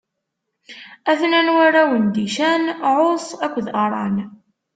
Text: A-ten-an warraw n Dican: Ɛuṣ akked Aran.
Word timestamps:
A-ten-an 1.11 1.53
warraw 1.55 1.91
n 2.03 2.05
Dican: 2.15 2.63
Ɛuṣ 2.93 3.25
akked 3.45 3.67
Aran. 3.83 4.17